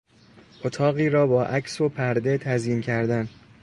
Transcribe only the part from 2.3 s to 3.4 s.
تزیین کردن